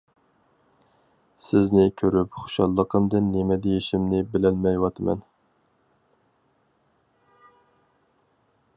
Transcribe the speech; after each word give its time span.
—سىزنى 1.47 1.83
كۆرۈپ 2.01 2.39
خۇشاللىقىمدىن 2.45 3.29
نېمە 3.35 3.59
دېيىشىمنى 3.67 4.23
بىلەلمەيۋاتىمەن. 4.33 5.23